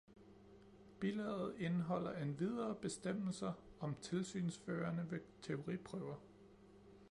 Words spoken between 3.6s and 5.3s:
om tilsynsførende ved